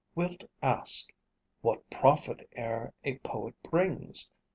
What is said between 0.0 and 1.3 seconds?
Wilt ask,